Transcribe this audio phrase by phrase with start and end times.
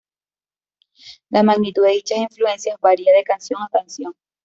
[1.29, 4.15] La magnitud de dichas influencias varía de canción a canción.